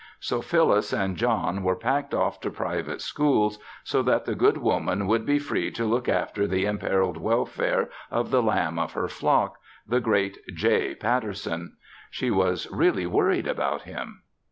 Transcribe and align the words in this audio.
So 0.19 0.41
Phyllis 0.41 0.93
and 0.93 1.15
John 1.15 1.61
were 1.61 1.75
packed 1.75 2.15
off 2.15 2.39
to 2.41 2.49
private 2.49 3.01
schools 3.01 3.59
so 3.83 4.01
that 4.01 4.25
the 4.25 4.33
good 4.33 4.57
woman 4.57 5.05
would 5.05 5.27
be 5.27 5.37
free 5.37 5.69
to 5.73 5.85
look 5.85 6.09
after 6.09 6.47
the 6.47 6.65
imperiled 6.65 7.17
welfare 7.17 7.87
of 8.09 8.31
the 8.31 8.41
lamb 8.41 8.79
of 8.79 8.93
her 8.93 9.07
flock 9.07 9.59
the 9.87 9.99
great 9.99 10.39
J. 10.55 10.95
Patterson. 10.95 11.77
She 12.09 12.31
was 12.31 12.67
really 12.71 13.05
worried 13.05 13.45
about 13.45 13.83
him. 13.83 14.23